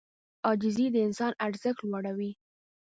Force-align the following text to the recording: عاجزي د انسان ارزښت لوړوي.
عاجزي 0.47 0.85
د 0.91 0.95
انسان 1.07 1.31
ارزښت 1.45 1.79
لوړوي. 1.85 2.31